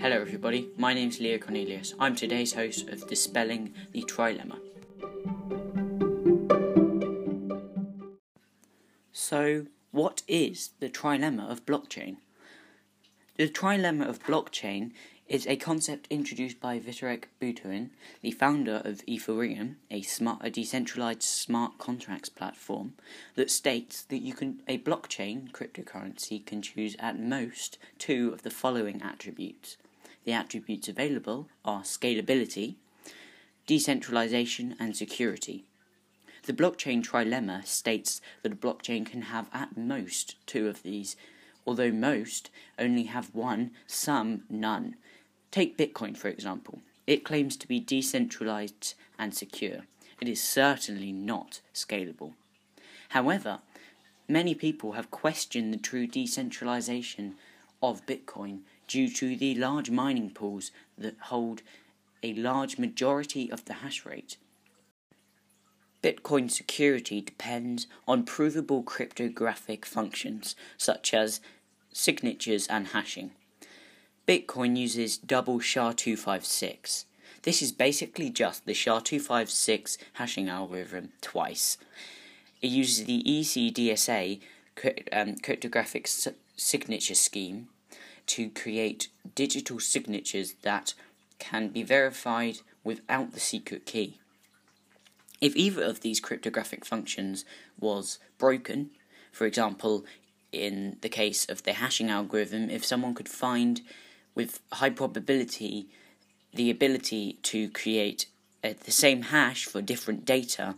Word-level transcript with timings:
Hello, 0.00 0.20
everybody. 0.20 0.68
My 0.76 0.94
name's 0.94 1.18
Leo 1.18 1.38
Cornelius. 1.38 1.92
I'm 1.98 2.14
today's 2.14 2.52
host 2.52 2.88
of 2.88 3.08
Dispelling 3.08 3.74
the 3.90 4.04
Trilemma. 4.04 4.60
So, 9.10 9.66
what 9.90 10.22
is 10.28 10.70
the 10.78 10.88
trilemma 10.88 11.50
of 11.50 11.66
blockchain? 11.66 12.18
The 13.36 13.48
trilemma 13.48 14.08
of 14.08 14.22
blockchain 14.22 14.92
is 15.26 15.48
a 15.48 15.56
concept 15.56 16.06
introduced 16.10 16.60
by 16.60 16.78
Vitalik 16.78 17.24
Buterin, 17.42 17.90
the 18.22 18.30
founder 18.30 18.80
of 18.84 19.04
Ethereum, 19.06 19.74
a 19.90 20.02
smart, 20.02 20.38
a 20.44 20.48
decentralized 20.50 21.24
smart 21.24 21.78
contracts 21.78 22.28
platform, 22.28 22.94
that 23.34 23.50
states 23.50 24.02
that 24.04 24.22
you 24.22 24.32
can 24.32 24.62
a 24.68 24.78
blockchain 24.78 25.50
cryptocurrency 25.50 26.46
can 26.46 26.62
choose 26.62 26.94
at 27.00 27.18
most 27.18 27.78
two 27.98 28.30
of 28.32 28.42
the 28.42 28.50
following 28.50 29.02
attributes. 29.02 29.76
The 30.28 30.34
attributes 30.34 30.88
available 30.88 31.48
are 31.64 31.84
scalability, 31.84 32.74
decentralization, 33.66 34.76
and 34.78 34.94
security. 34.94 35.64
The 36.44 36.52
blockchain 36.52 37.02
trilemma 37.02 37.64
states 37.64 38.20
that 38.42 38.52
a 38.52 38.56
blockchain 38.56 39.06
can 39.06 39.22
have 39.22 39.48
at 39.54 39.78
most 39.78 40.36
two 40.44 40.68
of 40.68 40.82
these, 40.82 41.16
although 41.66 41.90
most 41.90 42.50
only 42.78 43.04
have 43.04 43.34
one, 43.34 43.70
some 43.86 44.42
none. 44.50 44.96
Take 45.50 45.78
Bitcoin, 45.78 46.14
for 46.14 46.28
example. 46.28 46.82
It 47.06 47.24
claims 47.24 47.56
to 47.56 47.66
be 47.66 47.80
decentralized 47.80 48.92
and 49.18 49.32
secure. 49.32 49.86
It 50.20 50.28
is 50.28 50.42
certainly 50.42 51.10
not 51.10 51.62
scalable. 51.72 52.34
However, 53.08 53.60
many 54.28 54.54
people 54.54 54.92
have 54.92 55.10
questioned 55.10 55.72
the 55.72 55.78
true 55.78 56.06
decentralization 56.06 57.36
of 57.82 58.04
Bitcoin 58.04 58.58
due 58.88 59.08
to 59.08 59.36
the 59.36 59.54
large 59.54 59.90
mining 59.90 60.30
pools 60.30 60.72
that 60.96 61.16
hold 61.24 61.62
a 62.22 62.34
large 62.34 62.78
majority 62.78 63.50
of 63.52 63.64
the 63.66 63.74
hash 63.74 64.04
rate. 64.04 64.36
Bitcoin 66.02 66.50
security 66.50 67.20
depends 67.20 67.86
on 68.06 68.24
provable 68.24 68.82
cryptographic 68.82 69.84
functions 69.84 70.54
such 70.76 71.12
as 71.12 71.40
signatures 71.92 72.66
and 72.68 72.88
hashing. 72.88 73.32
Bitcoin 74.26 74.76
uses 74.76 75.18
double 75.18 75.58
SHA-256. 75.58 77.04
This 77.42 77.62
is 77.62 77.72
basically 77.72 78.30
just 78.30 78.66
the 78.66 78.74
SHA-256 78.74 79.96
hashing 80.14 80.48
algorithm 80.48 81.10
twice. 81.20 81.78
It 82.60 82.68
uses 82.68 83.04
the 83.06 83.22
ECDSA 83.26 84.40
um, 85.12 85.36
cryptographic 85.36 86.08
signature 86.56 87.14
scheme 87.14 87.68
to 88.28 88.50
create 88.50 89.08
digital 89.34 89.80
signatures 89.80 90.54
that 90.62 90.94
can 91.38 91.68
be 91.68 91.82
verified 91.82 92.58
without 92.84 93.32
the 93.32 93.40
secret 93.40 93.86
key. 93.86 94.18
If 95.40 95.54
either 95.54 95.82
of 95.82 96.00
these 96.00 96.20
cryptographic 96.20 96.84
functions 96.84 97.44
was 97.78 98.18
broken, 98.38 98.90
for 99.30 99.46
example, 99.46 100.04
in 100.52 100.96
the 101.00 101.08
case 101.08 101.48
of 101.48 101.62
the 101.62 101.74
hashing 101.74 102.10
algorithm, 102.10 102.70
if 102.70 102.84
someone 102.84 103.14
could 103.14 103.28
find 103.28 103.82
with 104.34 104.60
high 104.72 104.90
probability 104.90 105.88
the 106.52 106.70
ability 106.70 107.38
to 107.42 107.68
create 107.70 108.26
uh, 108.64 108.72
the 108.84 108.90
same 108.90 109.22
hash 109.22 109.64
for 109.66 109.82
different 109.82 110.24
data, 110.24 110.74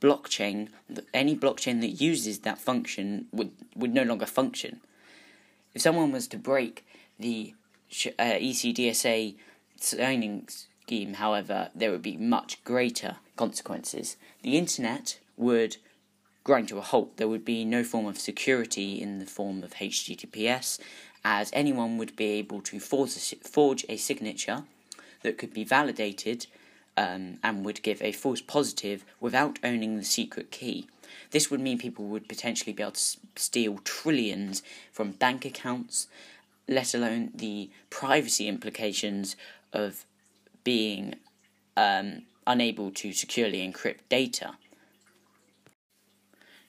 blockchain, 0.00 0.68
any 1.12 1.36
blockchain 1.36 1.80
that 1.80 2.00
uses 2.00 2.40
that 2.40 2.58
function 2.58 3.26
would, 3.32 3.50
would 3.74 3.94
no 3.94 4.02
longer 4.02 4.26
function. 4.26 4.80
If 5.74 5.82
someone 5.82 6.12
was 6.12 6.26
to 6.28 6.38
break 6.38 6.84
the 7.18 7.54
uh, 8.18 8.22
ECDSA 8.22 9.36
signing 9.76 10.48
scheme, 10.48 11.14
however, 11.14 11.70
there 11.74 11.90
would 11.90 12.02
be 12.02 12.16
much 12.16 12.62
greater 12.64 13.16
consequences. 13.36 14.16
The 14.42 14.58
internet 14.58 15.18
would 15.36 15.76
grind 16.44 16.68
to 16.68 16.78
a 16.78 16.82
halt. 16.82 17.16
There 17.16 17.28
would 17.28 17.44
be 17.44 17.64
no 17.64 17.84
form 17.84 18.06
of 18.06 18.18
security 18.18 19.00
in 19.00 19.18
the 19.18 19.26
form 19.26 19.62
of 19.62 19.74
HTTPS, 19.74 20.80
as 21.24 21.50
anyone 21.52 21.98
would 21.98 22.16
be 22.16 22.30
able 22.32 22.60
to 22.62 22.80
forge 22.80 23.16
a, 23.16 23.48
forge 23.48 23.84
a 23.88 23.96
signature 23.96 24.64
that 25.22 25.38
could 25.38 25.52
be 25.52 25.64
validated 25.64 26.46
um, 26.96 27.38
and 27.42 27.64
would 27.64 27.82
give 27.82 28.02
a 28.02 28.12
false 28.12 28.40
positive 28.40 29.04
without 29.20 29.58
owning 29.62 29.96
the 29.96 30.04
secret 30.04 30.50
key. 30.50 30.86
This 31.30 31.50
would 31.50 31.60
mean 31.60 31.78
people 31.78 32.06
would 32.06 32.28
potentially 32.28 32.72
be 32.72 32.82
able 32.82 32.92
to 32.92 33.16
steal 33.36 33.78
trillions 33.84 34.62
from 34.92 35.12
bank 35.12 35.44
accounts, 35.44 36.08
let 36.68 36.94
alone 36.94 37.30
the 37.34 37.70
privacy 37.88 38.48
implications 38.48 39.36
of 39.72 40.04
being 40.64 41.16
um, 41.76 42.22
unable 42.46 42.90
to 42.90 43.12
securely 43.12 43.58
encrypt 43.58 44.00
data. 44.08 44.54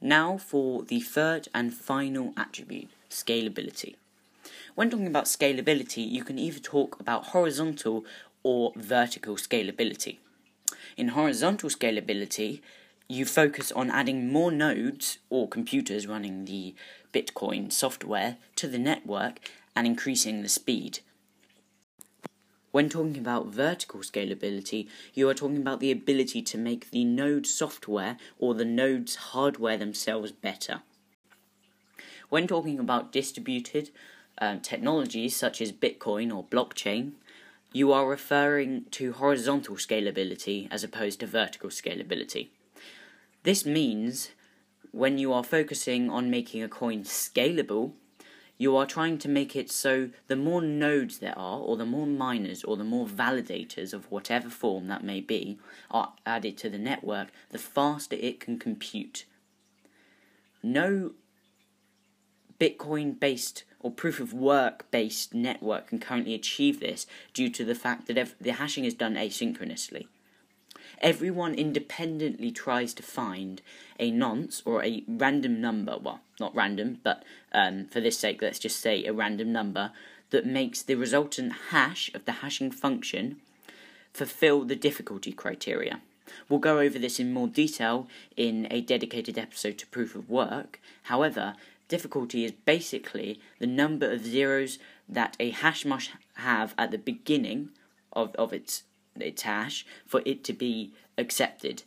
Now 0.00 0.38
for 0.38 0.82
the 0.84 1.00
third 1.00 1.48
and 1.54 1.74
final 1.74 2.32
attribute 2.36 2.90
scalability. 3.10 3.96
When 4.74 4.90
talking 4.90 5.08
about 5.08 5.24
scalability, 5.24 6.08
you 6.08 6.22
can 6.22 6.38
either 6.38 6.60
talk 6.60 7.00
about 7.00 7.26
horizontal 7.26 8.04
or 8.44 8.72
vertical 8.76 9.34
scalability. 9.34 10.18
In 10.96 11.08
horizontal 11.08 11.68
scalability, 11.68 12.60
you 13.10 13.24
focus 13.24 13.72
on 13.72 13.90
adding 13.90 14.30
more 14.30 14.52
nodes 14.52 15.18
or 15.30 15.48
computers 15.48 16.06
running 16.06 16.44
the 16.44 16.74
Bitcoin 17.12 17.72
software 17.72 18.36
to 18.54 18.68
the 18.68 18.78
network 18.78 19.40
and 19.74 19.86
increasing 19.86 20.42
the 20.42 20.48
speed. 20.48 21.00
When 22.70 22.90
talking 22.90 23.16
about 23.16 23.46
vertical 23.46 24.00
scalability, 24.00 24.88
you 25.14 25.26
are 25.30 25.34
talking 25.34 25.56
about 25.56 25.80
the 25.80 25.90
ability 25.90 26.42
to 26.42 26.58
make 26.58 26.90
the 26.90 27.06
node 27.06 27.46
software 27.46 28.18
or 28.38 28.52
the 28.52 28.66
node's 28.66 29.16
hardware 29.16 29.78
themselves 29.78 30.30
better. 30.30 30.82
When 32.28 32.46
talking 32.46 32.78
about 32.78 33.10
distributed 33.10 33.88
um, 34.36 34.60
technologies 34.60 35.34
such 35.34 35.62
as 35.62 35.72
Bitcoin 35.72 36.34
or 36.34 36.44
blockchain, 36.44 37.12
you 37.72 37.90
are 37.90 38.06
referring 38.06 38.84
to 38.90 39.14
horizontal 39.14 39.76
scalability 39.76 40.68
as 40.70 40.84
opposed 40.84 41.20
to 41.20 41.26
vertical 41.26 41.70
scalability. 41.70 42.48
This 43.48 43.64
means 43.64 44.32
when 44.92 45.16
you 45.16 45.32
are 45.32 45.42
focusing 45.42 46.10
on 46.10 46.28
making 46.30 46.62
a 46.62 46.68
coin 46.68 47.04
scalable, 47.04 47.92
you 48.58 48.76
are 48.76 48.84
trying 48.84 49.16
to 49.20 49.28
make 49.30 49.56
it 49.56 49.70
so 49.70 50.10
the 50.26 50.36
more 50.36 50.60
nodes 50.60 51.20
there 51.20 51.38
are, 51.38 51.58
or 51.58 51.78
the 51.78 51.86
more 51.86 52.06
miners, 52.06 52.62
or 52.62 52.76
the 52.76 52.84
more 52.84 53.06
validators 53.06 53.94
of 53.94 54.10
whatever 54.10 54.50
form 54.50 54.88
that 54.88 55.02
may 55.02 55.22
be, 55.22 55.58
are 55.90 56.12
added 56.26 56.58
to 56.58 56.68
the 56.68 56.76
network, 56.76 57.28
the 57.48 57.56
faster 57.56 58.16
it 58.16 58.38
can 58.38 58.58
compute. 58.58 59.24
No 60.62 61.12
Bitcoin 62.60 63.18
based 63.18 63.64
or 63.80 63.90
proof 63.90 64.20
of 64.20 64.34
work 64.34 64.90
based 64.90 65.32
network 65.32 65.86
can 65.86 66.00
currently 66.00 66.34
achieve 66.34 66.80
this 66.80 67.06
due 67.32 67.48
to 67.48 67.64
the 67.64 67.74
fact 67.74 68.08
that 68.08 68.34
the 68.38 68.52
hashing 68.52 68.84
is 68.84 68.92
done 68.92 69.14
asynchronously. 69.14 70.06
Everyone 71.00 71.54
independently 71.54 72.50
tries 72.50 72.92
to 72.94 73.02
find 73.02 73.62
a 73.98 74.10
nonce 74.10 74.62
or 74.64 74.84
a 74.84 75.04
random 75.06 75.60
number, 75.60 75.96
well, 75.98 76.20
not 76.40 76.54
random, 76.54 76.98
but 77.04 77.22
um, 77.52 77.86
for 77.86 78.00
this 78.00 78.18
sake, 78.18 78.42
let's 78.42 78.58
just 78.58 78.80
say 78.80 79.04
a 79.04 79.12
random 79.12 79.52
number 79.52 79.92
that 80.30 80.46
makes 80.46 80.82
the 80.82 80.96
resultant 80.96 81.52
hash 81.70 82.10
of 82.14 82.24
the 82.24 82.32
hashing 82.32 82.70
function 82.70 83.36
fulfill 84.12 84.64
the 84.64 84.76
difficulty 84.76 85.32
criteria. 85.32 86.00
We'll 86.48 86.60
go 86.60 86.80
over 86.80 86.98
this 86.98 87.20
in 87.20 87.32
more 87.32 87.48
detail 87.48 88.08
in 88.36 88.66
a 88.70 88.80
dedicated 88.80 89.38
episode 89.38 89.78
to 89.78 89.86
proof 89.86 90.14
of 90.14 90.28
work. 90.28 90.80
However, 91.04 91.54
difficulty 91.88 92.44
is 92.44 92.52
basically 92.52 93.40
the 93.58 93.66
number 93.66 94.10
of 94.10 94.26
zeros 94.26 94.78
that 95.08 95.36
a 95.40 95.50
hash 95.50 95.84
must 95.84 96.10
have 96.34 96.74
at 96.76 96.90
the 96.90 96.98
beginning 96.98 97.70
of, 98.12 98.34
of 98.34 98.52
its 98.52 98.82
its 99.22 99.44
for 100.06 100.22
it 100.24 100.44
to 100.44 100.52
be 100.52 100.92
accepted. 101.16 101.82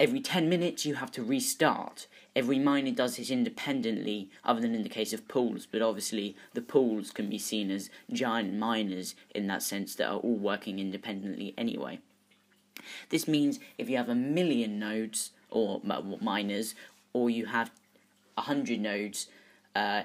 Every 0.00 0.20
10 0.20 0.48
minutes 0.48 0.86
you 0.86 0.94
have 0.94 1.10
to 1.12 1.24
restart. 1.24 2.06
Every 2.36 2.60
miner 2.60 2.92
does 2.92 3.16
this 3.16 3.30
independently, 3.30 4.30
other 4.44 4.60
than 4.60 4.74
in 4.74 4.84
the 4.84 4.88
case 4.88 5.12
of 5.12 5.26
pools, 5.26 5.66
but 5.66 5.82
obviously 5.82 6.36
the 6.54 6.62
pools 6.62 7.10
can 7.10 7.28
be 7.28 7.38
seen 7.38 7.70
as 7.70 7.90
giant 8.12 8.54
miners 8.54 9.16
in 9.34 9.48
that 9.48 9.62
sense 9.62 9.96
that 9.96 10.08
are 10.08 10.18
all 10.18 10.36
working 10.36 10.78
independently 10.78 11.52
anyway. 11.58 11.98
This 13.08 13.26
means 13.26 13.58
if 13.76 13.90
you 13.90 13.96
have 13.96 14.08
a 14.08 14.14
million 14.14 14.78
nodes 14.78 15.32
or 15.50 15.80
miners, 16.20 16.76
or 17.12 17.28
you 17.28 17.46
have 17.46 17.72
100 18.34 18.78
nodes, 18.78 19.26
uh, 19.74 20.02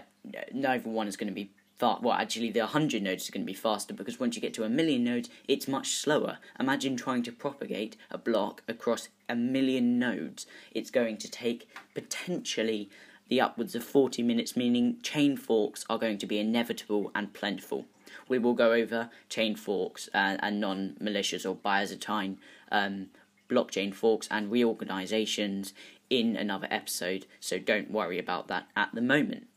neither 0.51 0.89
one 0.89 1.07
is 1.07 1.17
going 1.17 1.27
to 1.27 1.33
be 1.33 1.51
Well, 1.81 2.13
actually, 2.13 2.49
the 2.49 2.61
100 2.61 3.03
nodes 3.03 3.23
is 3.23 3.29
going 3.29 3.41
to 3.41 3.51
be 3.51 3.53
faster 3.53 3.93
because 3.93 4.19
once 4.19 4.35
you 4.35 4.41
get 4.41 4.53
to 4.53 4.63
a 4.63 4.69
million 4.69 5.03
nodes, 5.03 5.29
it's 5.49 5.67
much 5.67 5.95
slower. 5.95 6.37
Imagine 6.57 6.95
trying 6.95 7.23
to 7.23 7.31
propagate 7.31 7.97
a 8.09 8.17
block 8.17 8.63
across 8.69 9.09
a 9.27 9.35
million 9.35 9.99
nodes. 9.99 10.45
It's 10.71 10.89
going 10.89 11.17
to 11.17 11.29
take 11.29 11.67
potentially 11.93 12.89
the 13.27 13.41
upwards 13.41 13.75
of 13.75 13.83
40 13.83 14.23
minutes, 14.23 14.55
meaning 14.55 14.97
chain 15.01 15.35
forks 15.35 15.85
are 15.89 15.97
going 15.97 16.17
to 16.19 16.25
be 16.25 16.39
inevitable 16.39 17.11
and 17.13 17.33
plentiful. 17.33 17.85
We 18.29 18.39
will 18.39 18.53
go 18.53 18.71
over 18.71 19.09
chain 19.27 19.55
forks 19.55 20.09
and, 20.13 20.39
and 20.41 20.61
non 20.61 20.95
malicious 21.01 21.45
or 21.45 21.55
Byzantine 21.55 22.37
um, 22.71 23.07
blockchain 23.49 23.93
forks 23.93 24.27
and 24.31 24.51
reorganizations 24.51 25.73
in 26.09 26.35
another 26.35 26.67
episode, 26.69 27.25
so 27.39 27.57
don't 27.57 27.91
worry 27.91 28.19
about 28.19 28.47
that 28.47 28.67
at 28.75 28.93
the 28.93 29.01
moment. 29.01 29.47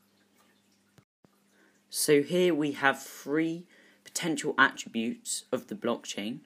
So, 1.98 2.20
here 2.22 2.54
we 2.54 2.72
have 2.72 3.02
three 3.02 3.64
potential 4.04 4.54
attributes 4.58 5.44
of 5.50 5.68
the 5.68 5.74
blockchain 5.74 6.40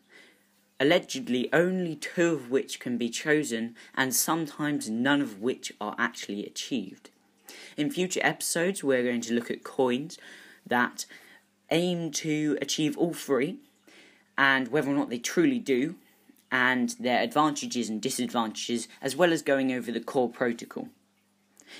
allegedly 0.78 1.52
only 1.52 1.96
two 1.96 2.34
of 2.34 2.52
which 2.52 2.78
can 2.78 2.96
be 2.96 3.10
chosen, 3.10 3.74
and 3.96 4.14
sometimes 4.14 4.88
none 4.88 5.20
of 5.20 5.42
which 5.42 5.72
are 5.80 5.96
actually 5.98 6.46
achieved. 6.46 7.10
In 7.76 7.90
future 7.90 8.20
episodes, 8.22 8.84
we're 8.84 9.02
going 9.02 9.22
to 9.22 9.34
look 9.34 9.50
at 9.50 9.64
coins 9.64 10.18
that 10.64 11.04
aim 11.72 12.12
to 12.12 12.56
achieve 12.62 12.96
all 12.96 13.12
three, 13.12 13.58
and 14.38 14.68
whether 14.68 14.88
or 14.88 14.94
not 14.94 15.10
they 15.10 15.18
truly 15.18 15.58
do, 15.58 15.96
and 16.52 16.90
their 17.00 17.20
advantages 17.20 17.88
and 17.88 18.00
disadvantages, 18.00 18.86
as 19.02 19.16
well 19.16 19.32
as 19.32 19.42
going 19.42 19.72
over 19.72 19.90
the 19.90 19.98
core 19.98 20.30
protocol. 20.30 20.90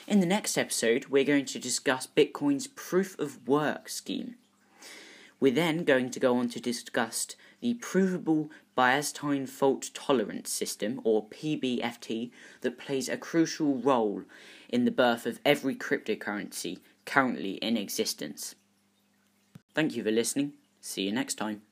In 0.07 0.21
the 0.21 0.27
next 0.27 0.57
episode, 0.57 1.07
we're 1.07 1.25
going 1.25 1.47
to 1.47 1.59
discuss 1.59 2.07
Bitcoin's 2.07 2.67
proof 2.67 3.19
of 3.19 3.47
work 3.47 3.89
scheme. 3.89 4.37
We're 5.41 5.53
then 5.53 5.85
going 5.85 6.11
to 6.11 6.21
go 6.21 6.37
on 6.37 6.49
to 6.51 6.61
discuss 6.61 7.29
the 7.61 7.75
Provable 7.75 8.51
Byzantine 8.77 9.47
Fault 9.47 9.91
Tolerance 9.95 10.51
System, 10.51 11.01
or 11.05 11.29
PBFT, 11.29 12.31
that 12.61 12.79
plays 12.79 13.09
a 13.09 13.17
crucial 13.17 13.77
role 13.77 14.23
in 14.69 14.85
the 14.85 14.91
birth 14.91 15.27
of 15.27 15.41
every 15.45 15.75
cryptocurrency 15.75 16.79
currently 17.05 17.53
in 17.55 17.77
existence. 17.77 18.55
Thank 19.75 19.97
you 19.97 20.03
for 20.03 20.11
listening. 20.11 20.55
See 20.81 21.03
you 21.03 21.13
next 21.13 21.35
time. 21.35 21.63